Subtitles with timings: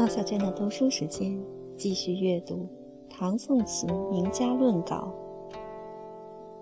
[0.00, 1.38] 毛小娟的读书时间，
[1.76, 2.66] 继续阅读
[3.10, 5.12] 唐宋词名家论稿，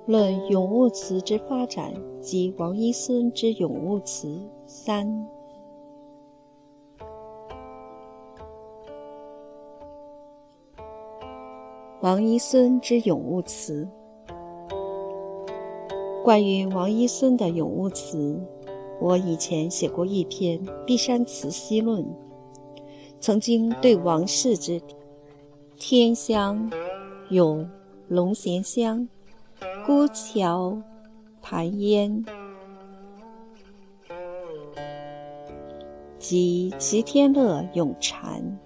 [0.07, 5.07] 论咏物词之发展及王一孙之咏物词三。
[12.01, 13.89] 王一孙之咏物词，
[16.25, 18.37] 关于王一孙的咏物词，
[19.01, 22.03] 我以前写过一篇《碧山词析论》。
[23.21, 24.81] 曾经对王氏之
[25.77, 26.71] “天香
[27.31, 27.69] 咏
[28.09, 29.09] 龙涎香，
[29.85, 30.81] 孤桥
[31.43, 32.25] 盘烟”
[36.19, 38.59] 及“齐天乐咏蝉，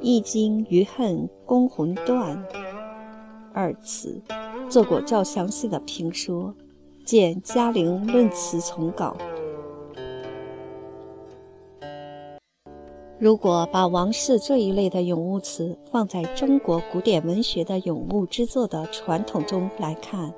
[0.00, 2.42] 易经余恨宫魂断”
[3.52, 4.20] 二词，
[4.70, 6.54] 做过较详细的评说，
[7.04, 9.14] 见《嘉陵论词丛稿》。
[13.22, 20.34] 如果把王氏这一类的咏物词放在中国古典文学的咏物之作的传统中来看，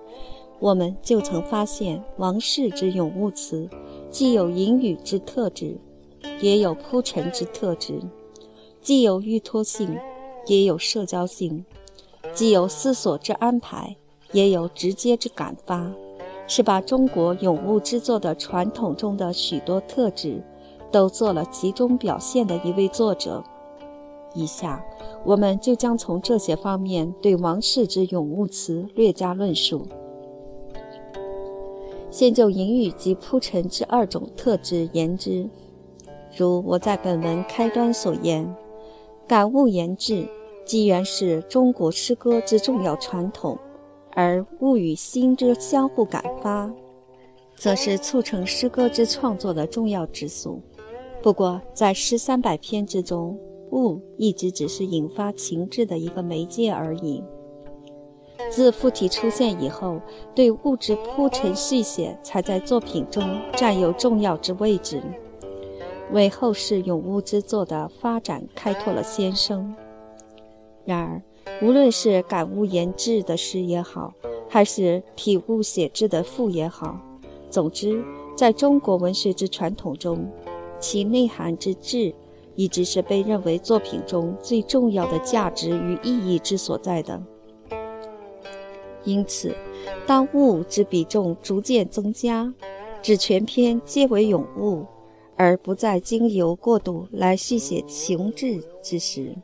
[0.59, 3.67] 我们就曾发现，王氏之咏物词
[4.11, 5.79] 既有隐语之特质，
[6.43, 7.95] 也有铺陈之特质；
[8.83, 9.97] 既有寓托性，
[10.47, 11.65] 也有社交性；
[12.35, 13.97] 既有思索之安排，
[14.33, 15.91] 也有直接之感发，
[16.47, 20.43] 是把中国咏物之作的传统中的许多特质。
[20.95, 23.43] 都做了集中表现的一位作者。
[24.33, 24.81] 以下
[25.25, 29.85] 我们就将从这些方面对王氏之咏物词略加论述。
[32.13, 35.49] 先就隐语及铺陈之二种特质言之，
[36.37, 38.55] 如我在本文开端所言，
[39.27, 40.25] 感物言志，
[40.65, 43.59] 既然是中国诗歌之重要传统，
[44.13, 46.71] 而物与心之相互感发，
[47.57, 50.63] 则是促成诗歌之创作的重要之素。
[51.25, 53.39] 不过，在诗三百篇之中，
[53.73, 57.25] 物一直只是引发情志的一个媒介而已。
[58.51, 59.99] 自附体出现以后，
[60.35, 65.03] 对物质铺陈细写才在作品中占有重要之位置，
[66.13, 69.75] 为后世咏物之作的发展开拓了先声。
[70.85, 71.23] 然而，
[71.67, 74.13] 无论是感物言志的诗也好，
[74.47, 77.01] 还是体物写志的赋也好，
[77.49, 78.05] 总之，
[78.37, 80.31] 在中国文学之传统中，
[80.85, 82.15] 其内涵之质，
[82.57, 87.23] 一直是被认为作品中最重要的价值与意义之所在的。
[89.03, 89.57] 因此，
[90.07, 92.53] 当物之比重逐渐增加，
[93.01, 94.85] 指全篇皆为咏物，
[95.37, 99.35] 而不再经由过度来续写情志之时，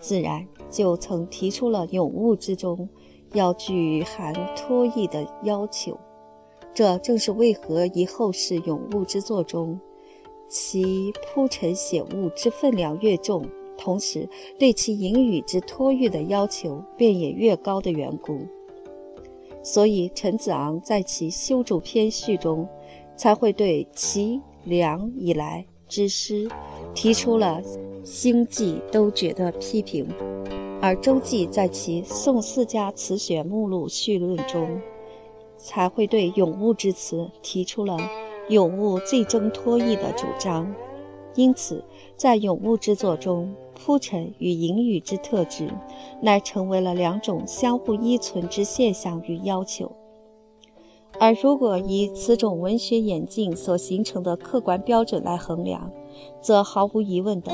[0.00, 2.88] 自然就曾提出了咏物之中
[3.34, 5.98] 要具含托意的要求。
[6.72, 9.78] 这正是为何以后世咏物之作中。
[10.48, 13.46] 其铺陈写物之分量越重，
[13.76, 18.40] 同时对其隐语之托喻的要求便也越高的缘故。
[19.62, 22.68] 所以陈子昂在其修筑篇序中，
[23.16, 26.48] 才会对齐梁以来之诗
[26.94, 27.60] 提出了
[28.04, 30.06] 星际都觉的批评，
[30.80, 34.80] 而周济在其宋四家词选目录序论中，
[35.56, 37.98] 才会对咏物之词提出了。
[38.48, 40.72] 咏物最终脱意的主张，
[41.34, 41.82] 因此
[42.16, 45.68] 在咏物之作中，铺陈与隐语之特质，
[46.22, 49.90] 乃成为了两种相互依存之现象与要求。
[51.18, 55.90] 而如果以此种文学演进所形成的客观标准来衡量，
[56.40, 57.50] 则毫无疑问的，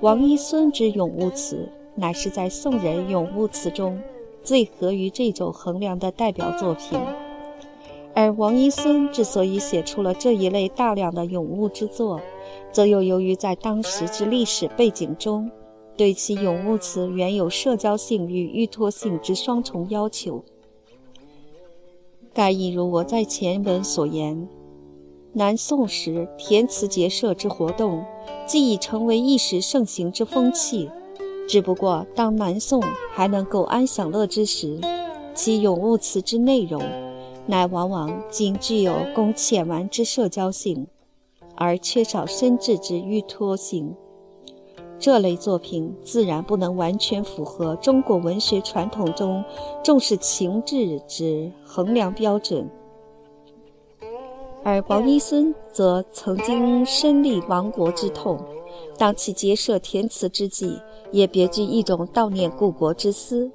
[0.00, 3.98] 王一孙之咏物词，乃是在宋人咏物词中
[4.44, 7.00] 最合于这种衡量的代表作品。
[8.18, 12.18] 而王一孙之所以写出了这一类大量的咏物之作，
[12.72, 15.50] 则又由于在当时之历史背景中，
[15.98, 20.42] 对其咏物词原有社交性与依托性之双重要求。
[22.32, 24.48] 盖亦如我在前文所言，
[25.34, 28.02] 南宋时填词结社之活动，
[28.46, 30.90] 既已成为一时盛行之风气，
[31.46, 34.80] 只不过当南宋还能够安享乐之时，
[35.34, 36.80] 其咏物词之内容。
[37.46, 40.86] 乃往往仅具有供浅玩之社交性，
[41.54, 43.94] 而缺少深挚之寓托性。
[44.98, 49.44] 这类作品自然不能完全符合中国文学传统中
[49.84, 52.68] 重视情志之衡量标准。
[54.64, 58.36] 而王一孙则曾经身历亡国之痛，
[58.98, 60.80] 当其结社填词之际，
[61.12, 63.48] 也别具一种悼念故国之思。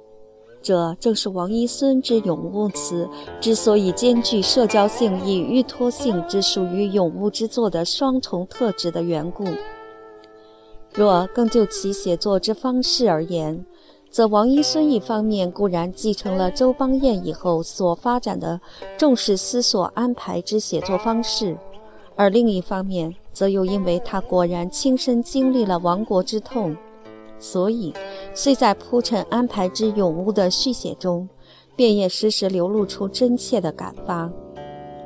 [0.62, 3.08] 这正是王一孙之咏物词
[3.40, 9.44] 之所以兼具社交性与寓托性之属于咏物之作的双重特质的缘故。
[10.94, 13.64] 若更就其写作之方式而言，
[14.10, 18.60] 则王一孙一方面固然继承了周邦彦以后所发展的
[18.98, 21.56] 重视思索安排之写作方式，
[22.14, 26.76] 而另一方面，则又因为他果然亲身经历了亡国之痛，
[27.42, 27.92] 所以
[28.32, 31.28] 虽在铺陈安排之永物的续写中，
[31.74, 34.30] 便也时时流露出真切的感发。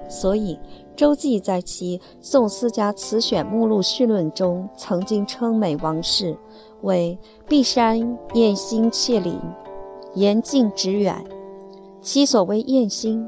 [0.06, 0.59] 所以，
[0.94, 6.37] 周记在其《宋思家词选目录序论》中曾经称美王氏。
[6.83, 7.19] 为
[7.49, 9.41] 碧山艳心切林，
[10.15, 11.25] 言近直远。
[12.03, 13.27] 其所谓艳心，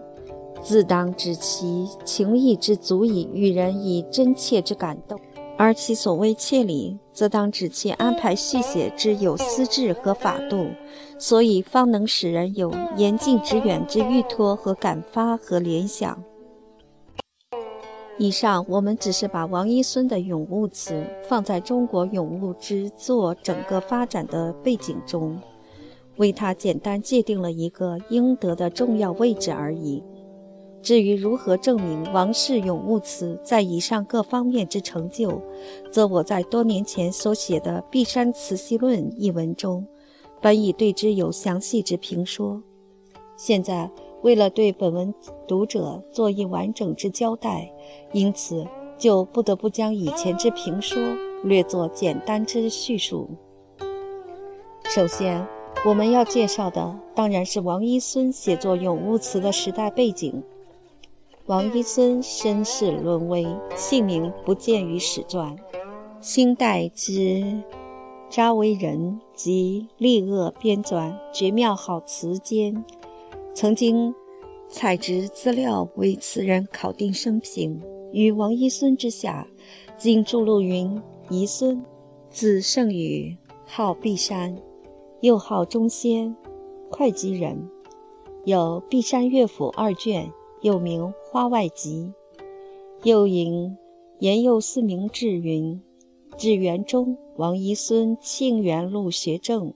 [0.62, 5.18] 自当指其情意之足以与人以真切之感动；
[5.58, 10.68] 而其所谓切理，则当指其安排续写之有思智和法度，
[11.18, 16.22] 所以方能使人有言近之远之欲托和感发和联想。
[18.18, 25.36] 以上我们只是把王一孙的咏物词放在中国咏物之作整个发展的背景中，
[26.18, 30.04] 为他简单界定了一个应得的重要位置而已。
[30.82, 35.40] 至于如何证明王氏咏物词在以上各方面之成就，
[35.90, 39.86] 则我在多年前所写的《碧山词系论》一文中，
[40.40, 42.62] 本已对之有详细之评说。
[43.36, 43.90] 现在。
[44.22, 45.14] 为了对本文
[45.46, 47.72] 读者做一完整之交代，
[48.12, 48.66] 因此
[48.98, 51.00] 就不得不将以前之评说
[51.44, 53.30] 略作简单之叙述。
[54.86, 55.46] 首先，
[55.86, 60.42] 我们要介绍的当然是王一孙写作咏物词的时代背景。
[61.48, 65.56] 王一孙身世沦微，姓名不见于史传。
[66.20, 67.62] 清代之
[68.28, 72.74] 查维仁及立鄂编纂《绝妙好词间》。
[73.54, 74.14] 曾经
[74.68, 77.80] 采集资料为此人考定生平，
[78.12, 79.48] 于王一孙之下，
[79.96, 81.00] 今著录云：
[81.30, 81.82] 遗孙，
[82.28, 84.54] 字圣宇，号碧山，
[85.22, 86.36] 又号中仙，
[86.90, 87.70] 会稽人，
[88.44, 90.30] 有《碧山乐府》二卷，
[90.60, 92.12] 又名《花外集》。
[93.02, 93.76] 又引
[94.18, 95.80] 延佑四明志云：
[96.38, 99.74] 至元中，王遗孙庆元录学政。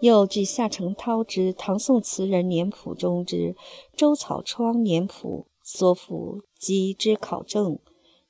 [0.00, 3.36] 又据夏承焘之《唐宋词人年谱》中之
[3.96, 7.78] 《周草窗年谱》所附及之考证，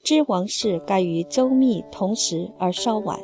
[0.03, 3.19] 知王氏盖与周密同时而稍晚，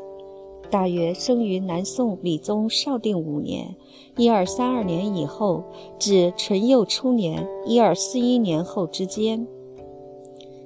[0.70, 3.75] 大约生于南宋理宗绍定五年
[4.17, 5.64] （一二三二年）以后
[5.99, 9.46] 至淳佑初年（一二四一年）后之间。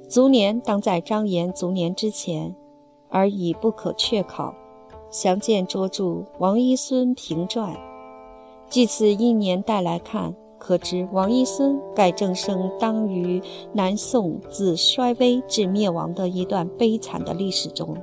[0.08, 2.54] 卒年当在张延卒年之前，
[3.08, 4.54] 而已不可确考。
[5.10, 6.04] 详见拙著
[6.38, 7.72] 《王一孙评传》。
[8.68, 13.40] 据此一年代来看，可知王一孙盖正生当于
[13.72, 17.96] 南宋自衰微至灭亡的一段悲惨的历史中。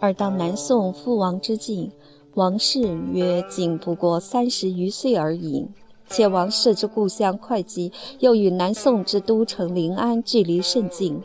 [0.00, 1.92] 而当南宋覆亡之际，
[2.34, 2.80] 王氏
[3.12, 5.68] 约仅不过三十余岁而已，
[6.08, 11.20] 且王氏之故乡会稽又与南宋之都城临安距离甚近。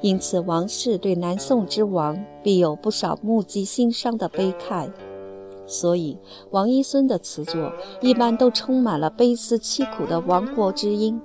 [0.00, 4.88] 因此，王氏对南宋之亡必有不少目击心伤的悲慨，
[5.66, 6.16] 所以
[6.50, 11.20] 王一孙的词作一般都充满了悲思凄苦的亡国之音。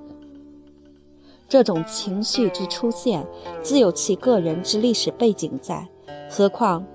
[1.47, 3.27] 这种情绪之出现，
[3.61, 5.85] 自有其个人之历史背景在，
[6.33, 6.87] 何况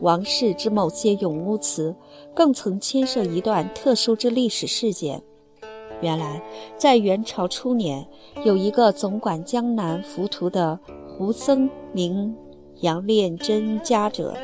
[0.00, 1.94] 王氏之某些咏物词，
[2.34, 5.22] 更曾牵涉一段特殊之历史事件。
[6.00, 6.42] 原来，
[6.78, 8.08] 在元朝初年，
[8.46, 10.80] 有一个总管江南浮屠的。
[11.06, 12.32] 胡僧名
[12.76, 14.36] 杨炼真家者，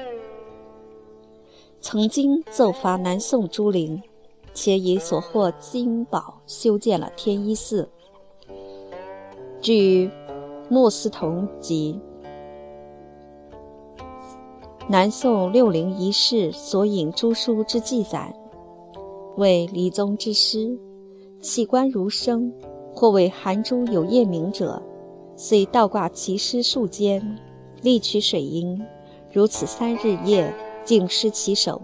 [1.81, 4.03] 曾经奏伐南宋诸陵，
[4.53, 7.89] 且以所获金宝修建了天一寺。
[9.61, 10.11] 据
[10.69, 11.97] 莫思同集
[14.87, 18.31] 南宋六陵遗事所引诸书之记载，
[19.39, 20.79] 为理宗之师，
[21.41, 22.53] 器官如生，
[22.93, 24.83] 或为寒珠有夜明者。
[25.37, 27.39] 遂倒挂其尸数间，
[27.81, 28.79] 力取水银，
[29.33, 31.81] 如此三日夜，竟失其手。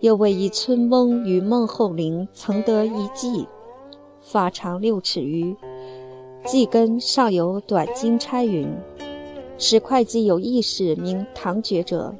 [0.00, 3.46] 又为一村翁于孟后陵曾得一髻，
[4.20, 5.54] 发长六尺余，
[6.46, 8.66] 髻根上有短金钗云。
[9.58, 12.12] 使会稽有义士名唐觉者，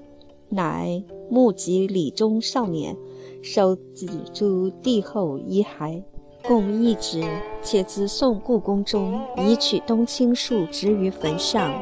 [0.52, 2.96] 乃目及李中少年，
[3.42, 6.02] 收子诸帝后遗骸。
[6.44, 7.24] 共一纸，
[7.62, 11.72] 且自宋故宫中移取冬青树植于坟上。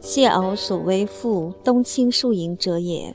[0.00, 3.14] 谢敖所谓赋冬青树影者也。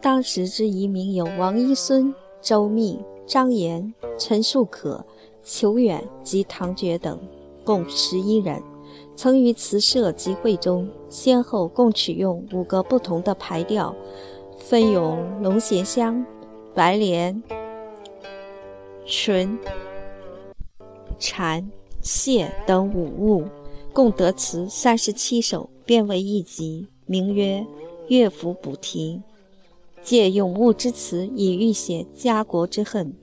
[0.00, 5.04] 当时之遗民有王一孙、周密、张炎、陈树可、
[5.42, 7.18] 裘远及唐觉等，
[7.64, 8.62] 共十一人。
[9.16, 13.94] 曾于词社集会中，先后共取用五个不同的牌调，
[14.58, 16.24] 分有龙涎香、
[16.74, 17.42] 白莲、
[19.06, 19.58] 纯、
[21.18, 21.66] 蝉、
[22.02, 23.44] 谢等五物，
[23.90, 27.60] 共得词三十七首，编为一集，名曰
[28.08, 29.22] 《乐府补题》，
[30.02, 33.14] 借咏物之词以喻写家国之恨。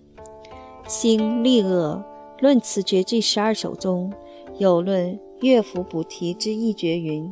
[0.88, 2.04] 清立恶
[2.40, 4.12] 论词绝句十二首中
[4.58, 5.20] 有论。
[5.44, 7.30] 乐府补题之一绝云：“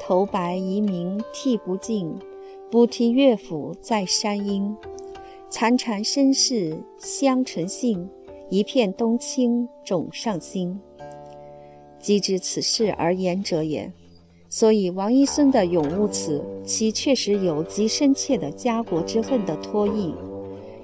[0.00, 2.10] 头白遗名涕不尽，
[2.70, 4.74] 补题乐府在山阴。
[5.50, 8.08] 潺潺身世香醇杏，
[8.48, 10.80] 一片冬青种上心。”
[12.00, 13.92] 即知此事而言者也。
[14.48, 20.14] 所以王一孙的咏物词，其确实有极深切的家国之恨的托意，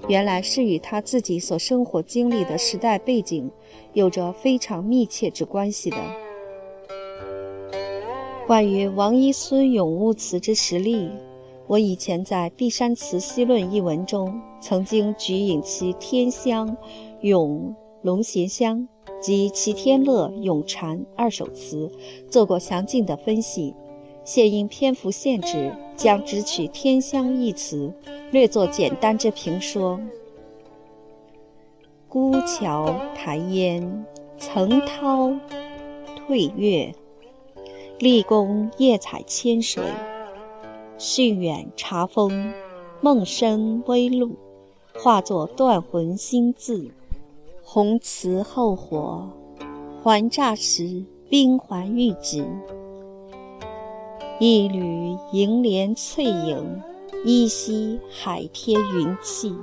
[0.07, 3.51] 原来是与他自己所生活经历的时代背景
[3.95, 5.97] 有着非常密切之关系的。
[8.47, 11.09] 关于王一孙咏物词之实例，
[11.69, 16.69] 我以前在《碧山词析论》一文中，曾经举引其《天香》
[17.21, 18.87] 咏龙涎香
[19.21, 21.89] 及《齐天乐》咏蝉二首词，
[22.29, 23.73] 做过详尽的分析。
[24.25, 27.93] 现因篇幅限制，将只取《天香》一词，
[28.33, 29.99] 略作简单之评说：
[32.09, 34.05] 孤桥盘烟，
[34.37, 35.33] 层涛
[36.17, 36.93] 退月。
[37.99, 39.83] 立功夜采千水，
[40.99, 42.53] 训远茶风，
[43.01, 44.37] 梦生微露，
[44.95, 46.91] 化作断魂心字。
[47.63, 49.31] 红瓷后火，
[50.03, 52.45] 还乍时冰环玉指。
[54.41, 56.83] 一缕银莲翠影，
[57.25, 59.55] 依稀海天云气。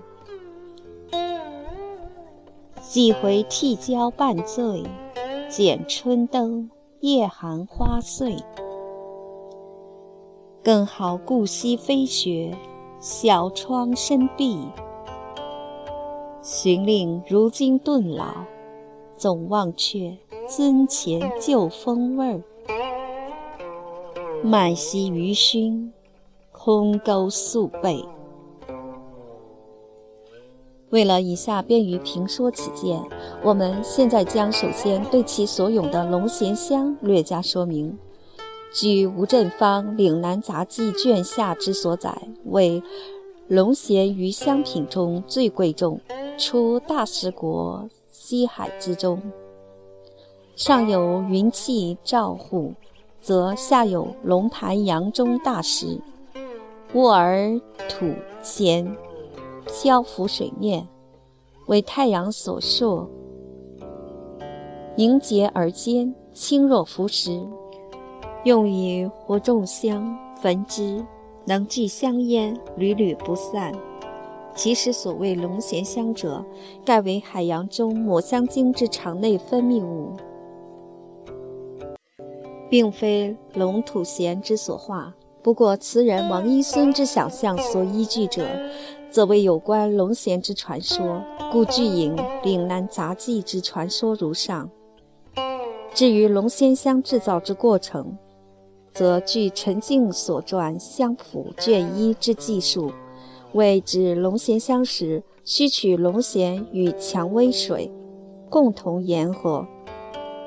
[2.81, 4.83] 几回替交半醉，
[5.49, 6.71] 剪春灯。
[7.01, 8.35] 夜寒花碎，
[10.61, 12.53] 更好顾惜飞雪，
[12.99, 14.59] 小窗深闭。
[16.41, 18.25] 寻令如今顿老，
[19.15, 22.43] 总忘却尊前旧风味儿。
[24.43, 25.93] 满溪余熏，
[26.51, 28.03] 空沟宿背。
[30.89, 32.99] 为了以下便于评说起见，
[33.43, 37.97] 我们现在将首先对其所咏的龙涎香略加说明。
[38.73, 42.15] 据吴振芳《岭南杂记》卷下之所载，
[42.45, 42.81] 为
[43.47, 45.99] 龙涎于香品中最贵重，
[46.37, 49.21] 出大食国西海之中。
[50.55, 52.73] 上有云气照护，
[53.21, 55.99] 则下有龙潭阳中大石，
[56.93, 58.07] 卧而吐
[58.43, 58.87] 涎。
[59.69, 60.87] 漂浮水面，
[61.67, 63.07] 为太阳所烁，
[64.95, 67.39] 凝结而坚，轻若浮石，
[68.43, 71.05] 用以活众香，焚之，
[71.45, 73.71] 能聚香烟，缕缕不散。
[74.55, 76.43] 其实所谓龙涎香者，
[76.83, 80.11] 盖为海洋中抹香鲸之肠内分泌物，
[82.69, 85.13] 并非龙吐涎之所化。
[85.41, 88.45] 不过，词人王一孙之想象所依据者。
[89.11, 94.69] 则为有关龙涎之传说，故据引《岭南杂记》之传说如上。
[95.93, 98.15] 至于龙涎香制造之过程，
[98.93, 102.91] 则据陈静所传《香谱》卷一之记述，
[103.53, 107.91] 为制龙涎香时，需取龙涎与蔷薇水
[108.47, 109.67] 共同研合，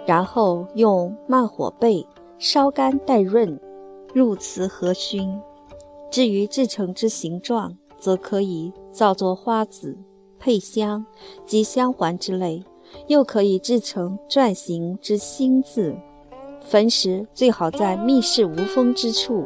[0.06, 2.06] 然后用慢火焙，
[2.38, 3.60] 烧干待润，
[4.14, 5.36] 入瓷和熏。
[6.10, 9.96] 至于制成之形状，则可以造作花子、
[10.36, 11.06] 配香
[11.46, 12.64] 及香环之类，
[13.06, 15.94] 又可以制成篆形之心字。
[16.60, 19.44] 焚时最好在密室无风之处，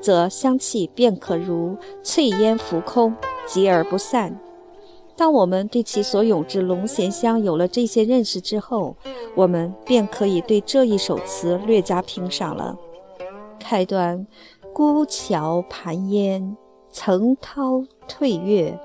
[0.00, 3.16] 则香气便可如翠烟浮空，
[3.48, 4.38] 集而不散。
[5.16, 8.96] 当我们对其所咏之龙涎香有了这些认识之后，
[9.34, 12.76] 我们便可以对这一首词略加评赏了。
[13.58, 14.24] 开端：
[14.72, 16.56] 孤桥盘烟。
[16.92, 18.78] 层涛退月，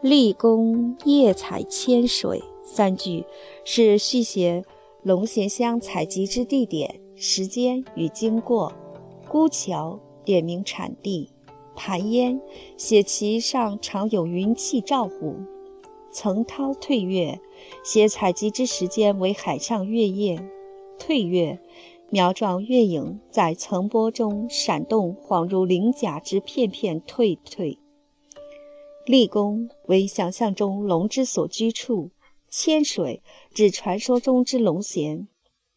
[0.00, 2.42] 立功夜采千水。
[2.64, 3.26] 三句
[3.64, 4.64] 是续写
[5.02, 8.72] 龙涎香采集之地点、时间与经过。
[9.28, 11.28] 孤桥点明产地，
[11.76, 12.40] 盘烟
[12.78, 15.36] 写其上常有云气照护。
[16.10, 17.38] 层涛退月
[17.84, 20.42] 写采集之时间为海上月夜。
[20.98, 21.58] 退月。
[22.14, 27.76] 苗状月影在层波中闪动，恍如鳞甲之片片退退。
[29.04, 32.12] 立宫为想象中龙之所居处，
[32.48, 33.20] 千水
[33.52, 35.26] 指传说中之龙涎。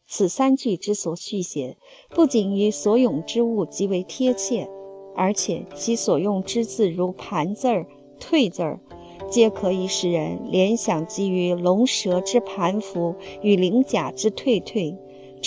[0.06, 1.76] 此三句之所续写，
[2.12, 4.70] 不仅与所咏之物极为贴切，
[5.16, 7.88] 而且其所用之字如盘字儿、
[8.20, 8.80] 退字儿，
[9.28, 14.96] 皆可以使人联想基于龙蛇之盘伏与鳞甲之退退，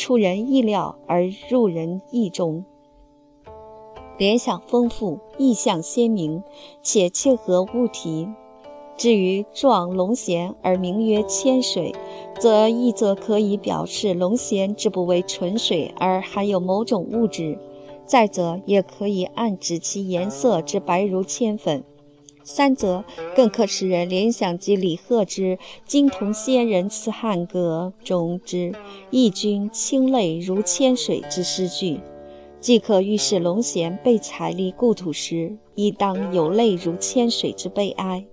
[0.00, 2.64] 出人意料而入人意中。
[4.16, 6.42] 联想丰富，意象鲜明，
[6.82, 8.26] 且切合物题。
[8.96, 11.94] 至于状龙涎而名曰千水，
[12.38, 17.58] 则一则可以表示龙涎之不为纯水，而含有某种物质；
[18.06, 21.82] 再则也可以暗指其颜色之白如铅粉；
[22.50, 23.04] 三则
[23.36, 28.74] 更可使人联想及李贺之《金铜仙人辞汉歌》中之
[29.12, 32.00] “义君清泪如千水”之诗句，
[32.60, 38.26] 既可预示龙涎被采离故土时，亦当有泪如千水之悲哀。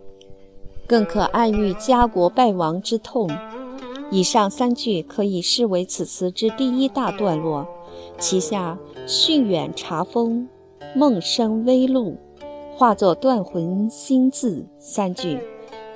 [0.88, 3.30] 更可暗喻家国败亡之痛。
[4.10, 7.68] 以上三句可以视为此词之第一大段落。
[8.18, 10.50] 其下“训远察风，
[10.96, 12.18] 梦生微露”
[12.78, 15.40] 化作断魂心字三句，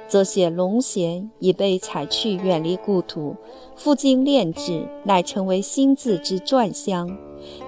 [0.08, 3.36] 则写龙涎已被采去，远离故土，
[3.76, 7.16] 赴京炼制，乃成为心字之篆香。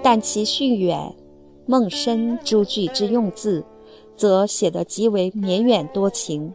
[0.01, 1.15] 但其“训远
[1.67, 3.63] ”“梦深”诸句之用字，
[4.17, 6.51] 则写得极为绵远多情。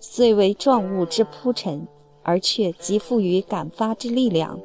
[0.00, 1.86] 虽为状物之铺陈，
[2.24, 4.58] 而却极富于感发之力量。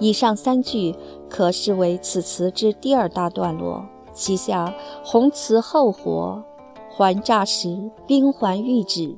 [0.00, 0.92] 以上三句
[1.30, 3.86] 可视为此词之第二大段落。
[4.12, 6.42] 其下“红瓷厚活，
[6.90, 9.16] 环乍时，冰环玉指，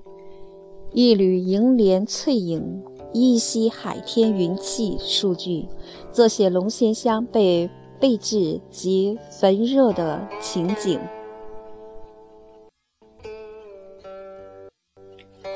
[0.92, 2.82] 一缕银莲翠影，
[3.12, 5.68] 依稀海天云气”数句，
[6.12, 11.00] 则写龙涎香被备制及焚热的情景。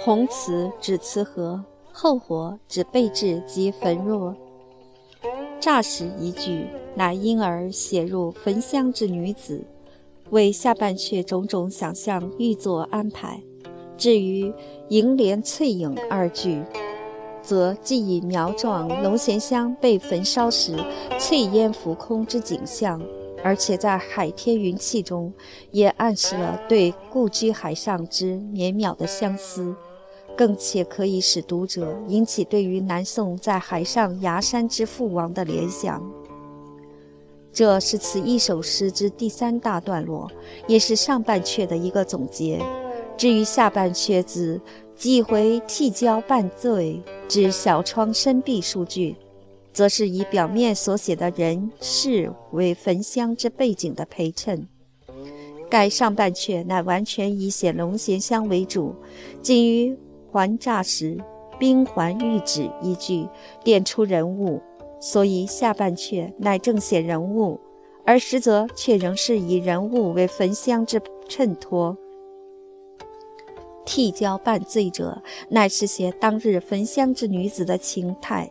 [0.04, 4.34] 红瓷指瓷盒，厚火指备制及焚若。
[5.60, 6.66] 乍时一句，
[6.98, 9.64] 乃因而写入焚香之女子，
[10.30, 13.40] 为下半阙种种想象预作安排。
[13.96, 14.52] 至于
[14.88, 16.60] 银莲翠影二句，
[17.40, 20.76] 则既以描状龙涎香被焚烧时
[21.20, 23.00] 翠烟浮空之景象，
[23.44, 25.32] 而且在海天云气中，
[25.70, 29.72] 也暗示了对故居海上之绵渺的相思。
[30.36, 36.17] 更且可以使读者引起对于南宋在海上崖山之父王的联想。
[37.52, 40.30] 这是此一首诗之第三大段落，
[40.66, 42.60] 也是上半阙的一个总结。
[43.16, 44.60] 至于下半阙字
[44.94, 49.16] “几回涕交半醉”之小窗深闭数句，
[49.72, 54.68] 则是以表面所写的人事为焚香之背景的陪衬。
[55.68, 58.94] 该上半阙乃完全以写龙涎香为主，
[59.42, 59.96] 仅于。
[60.30, 61.16] 还乍时，
[61.58, 63.26] 冰环玉指一句
[63.64, 64.60] 点出人物，
[65.00, 67.60] 所以下半阙乃正写人物，
[68.04, 71.96] 而实则却仍是以人物为焚香之衬托。
[73.84, 78.50] 替交半醉者，乃是写当日焚香之女子的情态；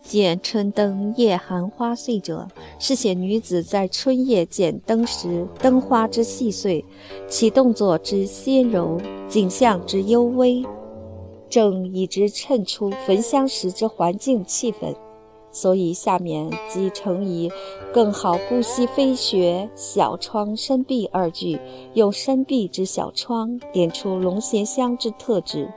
[0.00, 2.48] 剪春灯夜寒花碎者，
[2.78, 6.82] 是写女子在春夜剪灯时灯花之细碎，
[7.28, 8.98] 其动作之纤柔，
[9.28, 10.64] 景象之幽微。
[11.50, 14.94] 正以之衬出焚香时之环境气氛，
[15.56, 17.50] 所以下面即成以
[17.90, 21.58] “更好姑息飞雪，小窗深闭”二句，
[21.94, 25.72] 用深闭之小窗点出龙涎香之特质，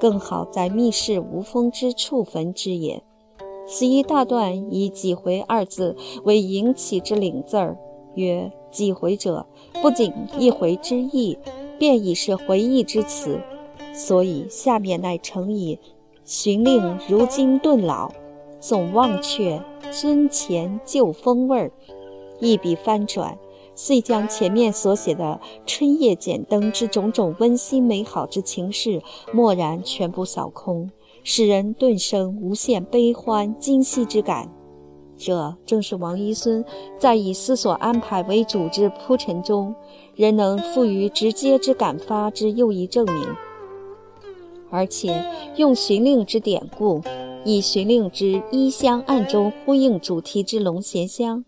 [0.00, 3.02] 更好在密室无风之处焚之也。
[3.66, 7.76] 此一大段以“几回”二字为引起之领字儿，
[8.14, 9.44] 曰“几回”者，
[9.82, 11.36] 不仅一回之意，
[11.78, 13.38] 便已是回忆之词。
[13.92, 15.78] 所以下面乃成以
[16.24, 18.10] “寻令如今顿老，
[18.60, 21.72] 总忘却尊前旧风味儿”，
[22.40, 23.38] 一笔翻转，
[23.74, 30.90] 遂将前面所写的春夜剪灯之种种温馨美好之情事，蓦然全部扫空，
[31.22, 34.52] 使人顿生无限悲欢今昔之感。
[35.16, 36.64] 这正是王一孙
[36.96, 39.74] 在以思索安排为主之铺陈中，
[40.14, 43.28] 仍能赋予直接之感发之又一证明。
[44.70, 45.24] 而且
[45.56, 47.00] 用寻令之典故，
[47.44, 51.44] 以寻令之衣香暗中呼应主题之龙涎香，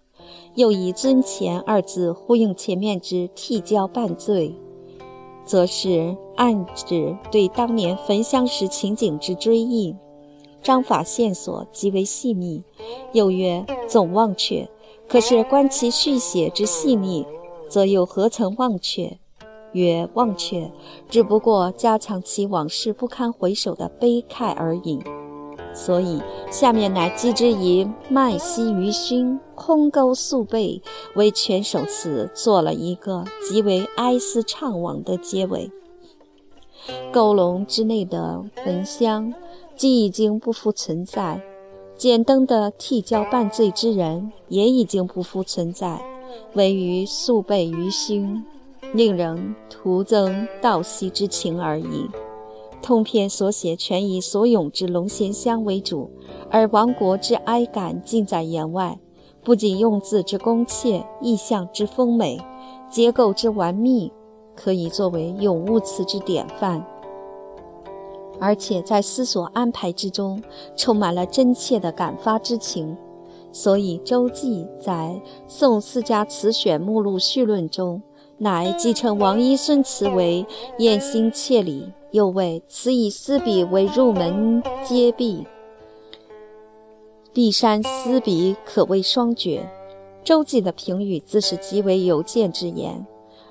[0.54, 4.54] 又以尊前二字呼应前面之替交半醉，
[5.44, 9.94] 则是暗指对当年焚香时情景之追忆。
[10.62, 12.62] 章法线索极为细密。
[13.12, 14.68] 又曰总忘却，
[15.08, 17.26] 可是观其续写之细腻，
[17.68, 19.18] 则又何曾忘却？
[19.72, 20.70] 曰忘却，
[21.08, 25.00] 只不过加强其往事不堪回首的悲慨而已。
[25.72, 30.82] 所以下面乃记之以麦西于勋、空钩素贝
[31.14, 35.70] 为全首词做了一个极为哀思怅惘的结尾。
[37.12, 39.32] 勾笼之内的焚香，
[39.76, 41.40] 既已经不复存在；
[41.96, 46.02] 简灯的替教半醉之人，也已经不复存在。
[46.54, 48.44] 唯余素背于心，
[48.92, 52.08] 令人徒增悼惜之情而已。
[52.82, 56.10] 通篇所写全以所咏之龙涎香为主，
[56.50, 58.98] 而亡国之哀感尽在言外。
[59.42, 62.38] 不仅用字之工切，意象之丰美，
[62.90, 64.12] 结构之完密，
[64.54, 66.84] 可以作为咏物词之典范。
[68.38, 70.42] 而且在思索安排之中，
[70.76, 72.96] 充满了真切的感发之情。
[73.52, 78.02] 所以周记在《宋四家词选目录序论》中，
[78.38, 80.46] 乃继承王一孙词为
[80.78, 85.46] 艳兴切理，又谓此以思笔为入门阶壁，
[87.32, 89.68] 碧山思笔可谓双绝。
[90.24, 93.06] 周记的评语自是极为有见之言。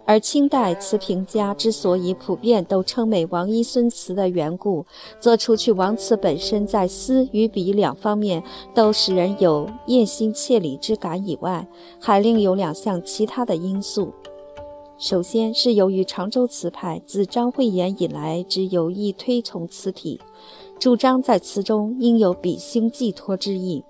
[0.06, 4.84] 而清代词评家之所以普遍都称美王一孙词的缘故，
[5.20, 8.42] 则除去王词本身在思与笔两方面
[8.74, 11.68] 都使人有艳心切理之感以外，
[12.00, 14.12] 还另有两项其他的因素。
[15.00, 20.20] 首先是由于常州词派自张惠言以来之有意推崇词体，
[20.78, 23.82] 主张在词中应有笔兴寄托之意。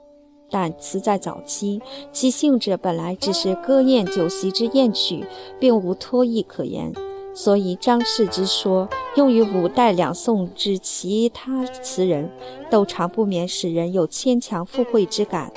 [0.52, 5.26] 但词在早期，其性质本来只是歌宴酒席之宴曲，
[5.60, 6.94] 并无托意可言，
[7.34, 12.30] 所以张氏之说用于五代两宋之其他词人，
[12.70, 15.52] 都常不免使人有牵强附会之感。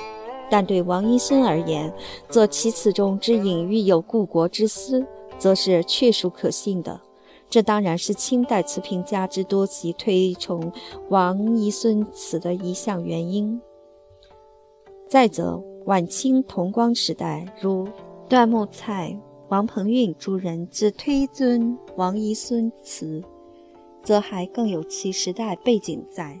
[0.49, 1.93] 但对王一孙而言，
[2.27, 5.03] 则其词中之隐喻有故国之思，
[5.43, 7.01] 则是确属可信的。
[7.49, 10.71] 这当然是清代词评家之多其推崇
[11.09, 13.59] 王一孙词的一项原因。
[15.09, 17.85] 再则，晚清同光时代，如
[18.29, 23.21] 段木蔡、王鹏运诸人之推尊王遗孙词，
[24.01, 26.39] 则还更有其时代背景在。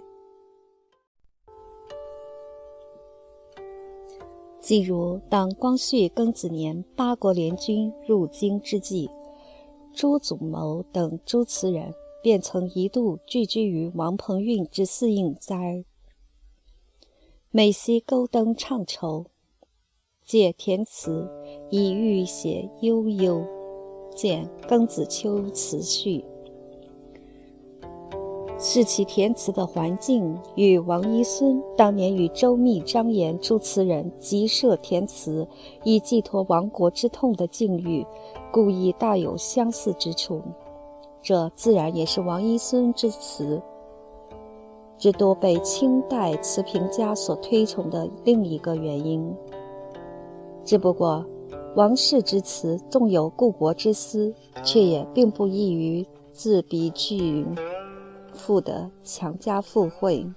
[4.63, 9.09] 即如当光绪庚子年八国联军入京之际，
[9.93, 15.83] 朱祖谋等诸词人便曾一度聚居于王鹏运之四应斋。
[17.51, 19.25] 每夕勾灯唱愁，
[20.25, 21.29] 借填词
[21.69, 23.45] 以欲写悠悠。
[24.15, 26.19] 见《庚子秋词序》，
[28.65, 35.45] 是其填词的环境与王一孙当年与周密、张炎诸词人集社填词
[35.83, 38.07] 以寄托亡国之痛的境遇，
[38.53, 40.41] 故意大有相似之处。
[41.21, 43.61] 这自然也是王一孙之词。
[44.97, 49.29] 之多被清代词评家所推崇的另一个原因。
[50.63, 51.25] 只不过，
[51.75, 57.45] 王氏之词纵有故国之思，却也并不易于自比句
[58.43, 60.29] 赋的强加附会。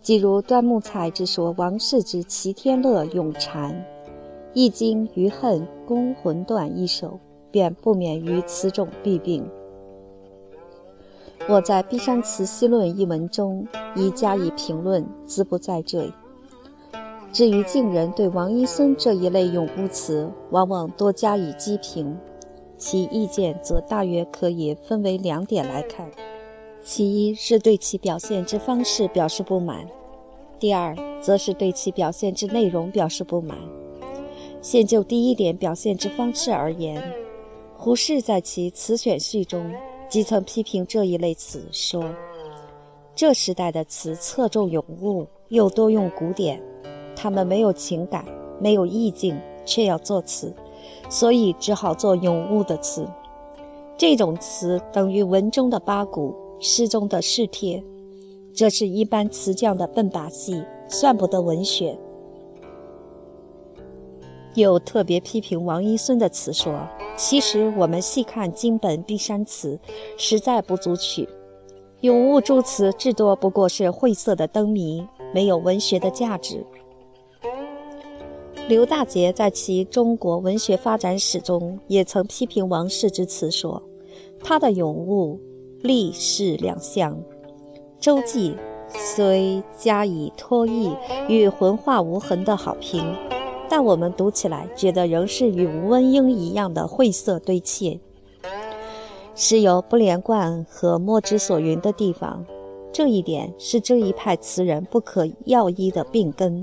[0.00, 3.74] 即如端木才之说王氏之《齐天乐咏蝉》，
[4.54, 9.46] 《易经余恨宫魂断》一首，便不免于此种弊病。
[11.48, 16.10] 我在《碧山词析论》一文中已加以评论，自不再赘。
[17.32, 22.16] 至于近人对王一孙这一类咏物词，往往多加以讥评，
[22.78, 26.10] 其意见则大约可以分为两点来看：
[26.84, 29.86] 其一是对其表现之方式表示不满；
[30.58, 33.56] 第二，则是对其表现之内容表示不满。
[34.60, 37.02] 先就第一点表现之方式而言，
[37.76, 39.70] 胡适在其词选序中。
[40.08, 42.04] 即曾批评这一类词，说
[43.12, 46.62] 这时代的词侧重咏物，又多用古典，
[47.16, 48.24] 他们没有情感，
[48.60, 50.54] 没有意境，却要作词，
[51.08, 53.06] 所以只好做咏物的词。
[53.96, 57.82] 这种词等于文中的八股，诗中的试帖，
[58.54, 61.98] 这是一般词匠的笨把戏，算不得文学。
[64.54, 66.72] 又特别批评王一孙的词，说
[67.16, 69.78] ：“其实我们细看经本《碧山词》，
[70.16, 71.28] 实在不足取。
[72.00, 76.64] 咏物诸词至多不过是晦涩的灯谜，没有文学的价值。”
[78.68, 83.80] 刘大杰在其《中国文学发展史》中也曾批评王氏之词，说
[84.42, 85.40] ：“他的咏物
[85.82, 87.16] 立世两相，
[88.00, 88.56] 周记
[88.88, 90.92] 虽加以托意
[91.28, 93.14] 与浑化无痕的好评。”
[93.70, 98.00] 但我们读起来觉得仍是与吴文英一样的晦涩堆砌，
[99.36, 102.44] 是有不连贯和莫之所云的地方。
[102.92, 106.60] 这一点是这一派词人不可药医的病根。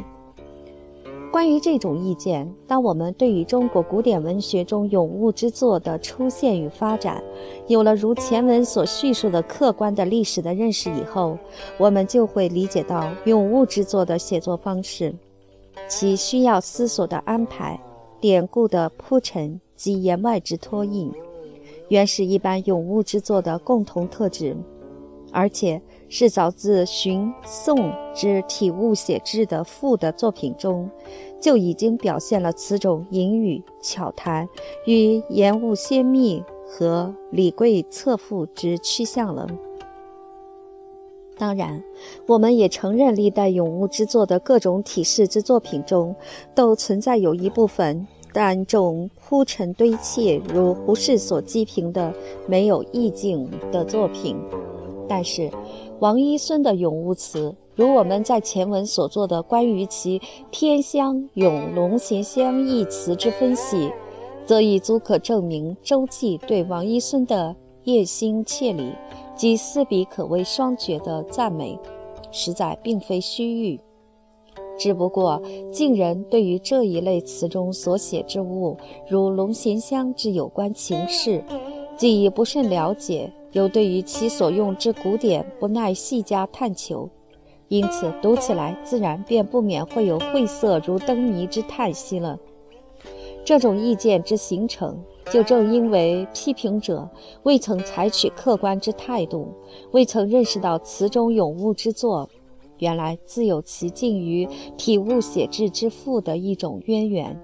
[1.34, 7.24] 关于这种意见，当我们对于中国古典文学中咏物之作的出现与发展，
[7.65, 11.36] 有了如前文所叙述的客观的历史的认识以后，
[11.80, 15.12] 我们就会理解到咏物之作的写作方式，
[15.88, 17.82] 其需要思索的安排、
[18.22, 21.12] 典故的铺陈及言外之托印，
[21.89, 24.56] 原是一般咏物之作的共同特质，
[25.32, 25.82] 而且。
[26.15, 30.88] 是早自荀宋之体物写志的赋的作品中，
[31.41, 34.47] 就已经表现了此种隐语巧谈
[34.86, 39.47] 与言物鲜密和礼贵侧赋之趋向了。
[41.36, 41.84] 当然，
[42.28, 46.15] 我们也承认历代咏物之作的各种体式之作品中，
[46.54, 52.13] 都存在有一部分单重铺陈堆砌，如胡适所讥评的
[52.47, 54.38] 没有意境的作品。
[55.06, 55.52] 但是，
[56.04, 63.89] 王一孙的咏物词，如我们在前文所做的关于其“天香咏龙涎香”一词之分析，
[64.46, 68.92] 则已足可证明周记对王一孙的业心切理
[69.34, 71.80] 及四笔可谓双绝的赞美，
[72.32, 73.80] 实在并非虚誉。
[74.78, 78.76] 只不过，近人对于这一类词中所写之物，
[79.08, 81.42] 如龙涎香之有关情事，
[81.96, 83.32] 既已不甚了解。
[83.54, 87.10] 又对于其所用之古典不耐细加探求，
[87.70, 92.38] 因此读起来自然便不免会有晦涩如灯谜之叹息了。
[93.46, 94.98] 这种意见之形成，
[95.32, 97.10] 就正因为批评者
[97.44, 99.48] 未曾采取客观之态度，
[99.92, 102.30] 未曾认识到词中咏物之作，
[102.80, 107.39] 原来自有其近于体物写志之赋的一种渊源。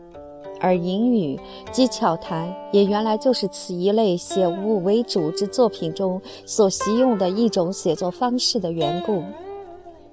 [0.60, 1.39] 而隐语
[1.71, 9.23] 及巧谈，也原来就是此一类写物为主之作品中所习用的一种写作方式的缘故。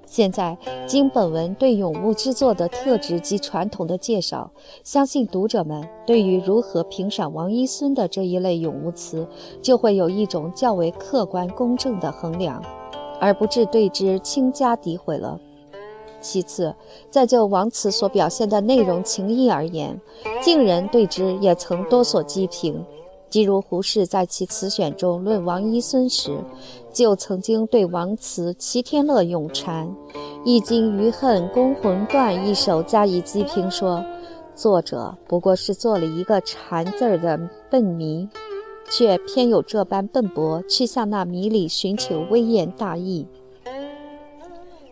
[0.05, 4.49] 现在经本文对咏物之作的特质及传统的介绍，
[4.81, 9.27] 相信读者们对于如何评赏王一孙的这一类咏物词，
[9.61, 12.63] 就会有一种较为客观公正的衡量，
[13.19, 15.37] 而不致对之轻加诋毁了。
[16.27, 16.75] 其次，
[17.09, 19.97] 在就王词所表现的内容情意而言，
[20.43, 22.83] 近人对之也曾多所讥评。
[23.29, 26.37] 即如胡适在其词选中论王一孙时，
[26.91, 29.87] 就曾经对王词《齐天乐咏蝉》
[30.43, 34.03] “一经余恨攻魂断”一首加以讥评，说
[34.53, 38.27] 作者不过是做了一个蝉字儿的笨迷，
[38.89, 43.25] 却偏有这般笨拙，去向那谜里寻求微言大义。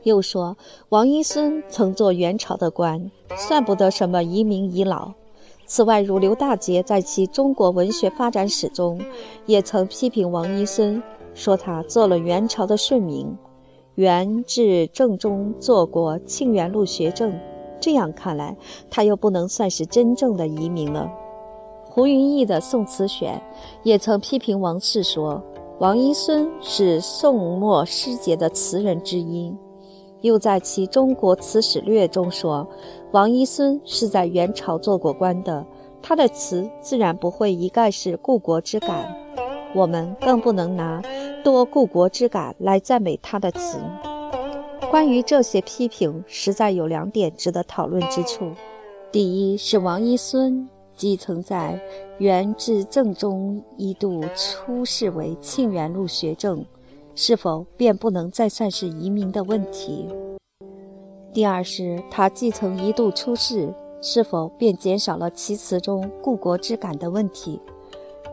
[0.05, 0.55] 又说，
[0.89, 5.11] 王一孙曾做元朝的官，算不得什么遗民遗老。
[5.65, 9.01] 此外，如刘大杰在其《中国文学发展史》中，
[9.47, 11.01] 也曾批评王一孙，
[11.33, 13.35] 说他做了元朝的顺民，
[13.95, 17.33] 元至正中做过庆元路学政。
[17.79, 18.55] 这样看来，
[18.91, 21.11] 他又不能算是真正的遗民了。
[21.83, 23.35] 胡云翼的《宋词选》
[23.81, 25.41] 也曾批评王氏说，
[25.79, 29.51] 王一孙是宋末诗节的词人之一。
[30.25, 32.67] 又在其《中国词史略》中说，
[33.11, 35.63] 王一孙是在元朝做过官的，
[36.01, 39.15] 他的词自然不会一概是故国之感，
[39.75, 40.99] 我们更不能拿
[41.43, 43.77] 多故国之感来赞美他的词。
[44.89, 48.51] 关于这些批评，实在有两点值得讨论之处：
[49.11, 51.79] 第一是王一孙既曾在
[52.17, 56.65] 元至正中一度出仕为庆元录学政。
[57.17, 60.05] 是否便不能再算是移民的问题？
[61.33, 67.61] 第二是，他既曾一度出仕，是否便减少了其词中故国之感的问题？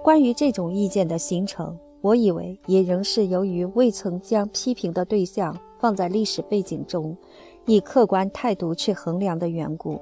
[0.02, 7.16] 关于这种意见的形成，我以为也仍是由于未曾将批评的对象放在历史背景中，
[7.66, 10.00] 以客观态度去衡量的缘故。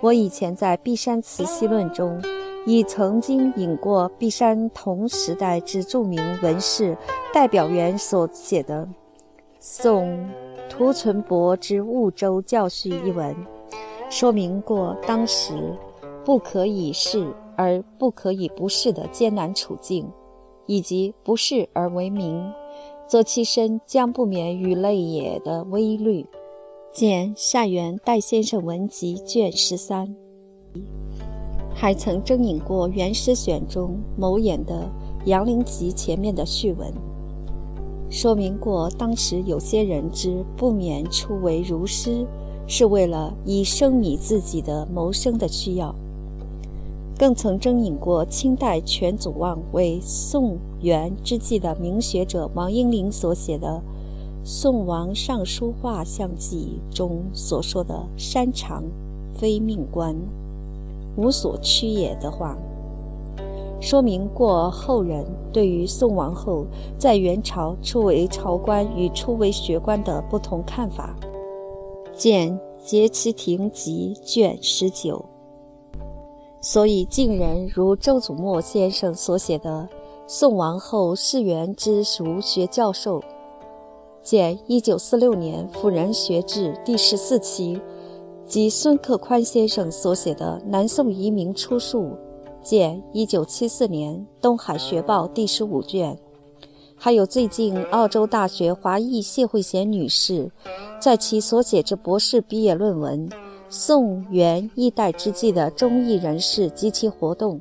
[0.00, 2.22] 我以前在《碧山词析论》中。
[2.66, 6.96] 已曾经引过璧山同时代之著名文士
[7.32, 8.86] 代表员所写的
[9.58, 10.26] 《宋
[10.68, 13.36] 涂存伯之婺州教序》一文，
[14.08, 15.52] 说明过当时
[16.24, 20.10] 不可以是而不可以不是的艰难处境，
[20.66, 22.50] 以及不是而为名，
[23.06, 26.26] 则其身将不免与泪也的微虑。
[26.92, 30.16] 见善元戴先生文集卷十三。
[31.74, 34.88] 还曾征引过《元诗选》中某眼的
[35.26, 36.92] 《杨林集》前面的序文，
[38.08, 42.24] 说明过当时有些人之不免出为儒师，
[42.66, 45.94] 是为了以生米自己的谋生的需要。
[47.18, 53.68] 更曾征引过清代全祖望为宋元之际的名学者王英龄所写的
[54.46, 58.82] 《宋王尚书画像记中所说的“山长
[59.32, 60.16] 非命官，
[61.16, 62.56] 无所趋也”的话，
[63.80, 66.66] 说明过后人对于宋王后
[66.98, 71.14] 在元朝初为朝官与初为学官的不同看法。
[72.16, 72.52] 见
[72.84, 75.24] 《节其亭集》卷十九。
[76.60, 79.88] 所以，近人如周祖墨先生所写的
[80.26, 83.20] 《宋王后世元之儒学教授》，
[84.22, 87.78] 见一九四六年《辅仁学志》第十四期，
[88.46, 92.02] 及孙克宽先生所写的《南宋移民出述》，
[92.62, 96.16] 见一九七四年《东海学报》第十五卷，
[96.94, 100.50] 还有最近澳洲大学华裔谢慧贤女士
[101.00, 103.28] 在其所写之博士毕业论文。
[103.70, 107.60] 宋元一代之际的忠义人士及其活动，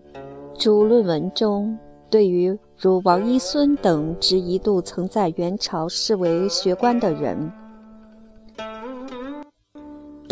[0.53, 1.75] 诸论文中，
[2.09, 7.51] 对于如王一孙等之一度曾在元朝视为学官的人，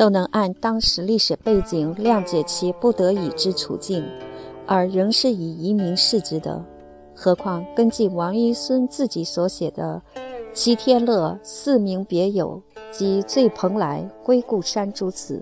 [0.01, 4.03] 都能按当时历史背景谅解其不得已之处境，
[4.65, 6.59] 而仍是以移民视之的。
[7.13, 10.01] 何况根据王一孙自己所写的
[10.55, 12.59] 《齐天乐四名别友
[12.89, 15.39] 及醉蓬莱归故山》诸词。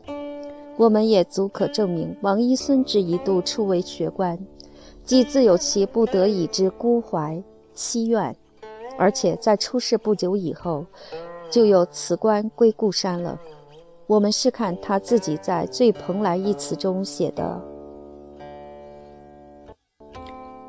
[0.76, 4.38] 我们也足可证明，王一孙之一度初为学官，
[5.06, 7.41] 既自有其不得已之孤怀
[7.74, 8.36] 凄怨，
[8.98, 10.86] 而且在出世不久以后，
[11.50, 13.39] 就有辞官归故山了。
[14.10, 17.62] 我们试看他自己在《醉蓬莱》一词中写的：“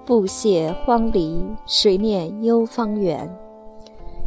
[0.04, 3.34] 不谢荒篱，谁念幽芳远。”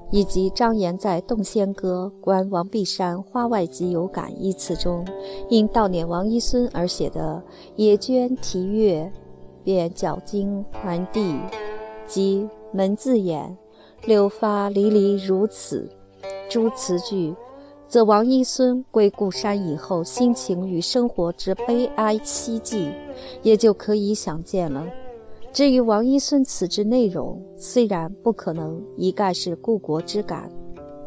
[0.10, 5.06] 以及张炎在《洞仙歌·观王碧山花外集有感》一词中，
[5.47, 7.39] 因悼念王一孙而写的
[7.78, 9.12] “野鹃啼月，
[9.63, 11.39] 便角经还地，
[12.08, 13.56] 及门字眼，
[14.06, 15.88] 柳发离离如此”
[16.49, 17.36] 诸词句，
[17.93, 22.91] 则王一孙归故山以后心情与生活之悲哀凄寂，
[23.43, 24.84] 也就可以想见了。
[25.51, 30.49] 至于王一孙词之内容，虽然不可能一概是故国之感，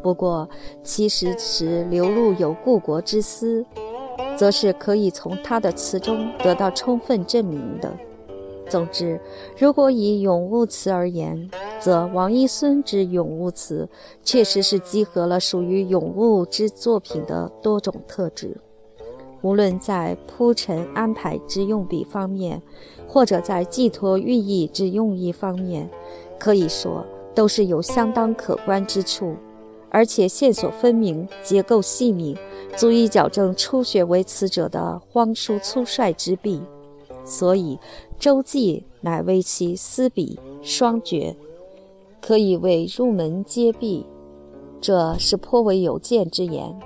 [0.01, 0.47] 不过
[0.81, 3.65] 其实是流露有故国之思，
[4.37, 7.93] 则是可以从他的词中得到充分证明的。
[8.69, 9.19] 总之，
[9.57, 11.49] 如果以咏物词而言，
[11.79, 13.87] 则王一孙之咏物词
[14.23, 18.55] 确实是集合了属于咏物之作品的多种特质。
[19.41, 22.61] 无论在铺陈安排之用笔方面，
[23.07, 25.89] 或者在寄托寓意之用意方面，
[26.39, 29.35] 可以说都是有相当可观之处，
[29.89, 32.35] 而且线索分明，结构细密，
[32.75, 36.61] 足以矫正初学为词者的荒疏粗率之弊。
[37.23, 37.77] 所以，
[38.19, 41.35] 周记乃为其私笔双绝，
[42.19, 44.03] 可以为入门皆壁，
[44.81, 46.77] 这是颇为有见之言。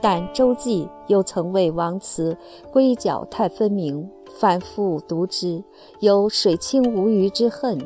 [0.00, 2.36] 但周记又曾为王辞
[2.72, 4.08] 规角太分明，
[4.38, 5.62] 反复读之
[6.00, 7.78] 有水清无鱼之恨，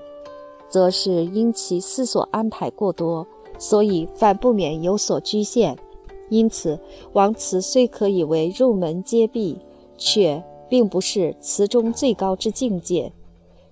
[0.69, 3.27] 则是因其思索安排过多，
[3.59, 5.77] 所以反不免有所局限。
[6.29, 6.79] 因此，
[7.13, 9.59] 王辞虽可以为入门皆壁，
[9.99, 13.13] 却并不是词中最高之境界。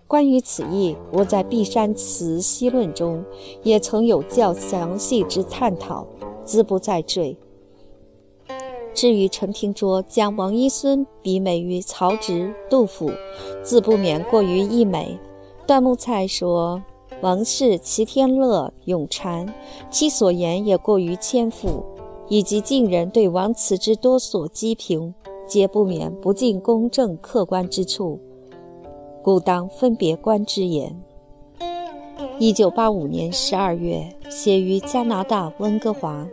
[0.07, 3.25] 关于此意，我在《碧山词析论》中
[3.63, 6.07] 也曾有较详细之探讨，
[6.45, 7.37] 兹不再赘。
[8.93, 13.11] 至于陈廷卓将王一孙比美于曹植、杜甫，
[13.63, 15.19] 自不免过于溢美。
[15.67, 16.81] 段木蔡说
[17.21, 19.53] 王氏、齐天乐、咏蝉，
[19.91, 21.83] 其所言也过于谦富，
[22.29, 25.13] 以及近人对王辞之多所讥评，
[25.55, 28.19] 皆不免不尽公正客观之处，
[29.23, 31.01] 故当分别观之言。
[32.41, 36.27] 一九八五年十二月，写于加拿大温哥华。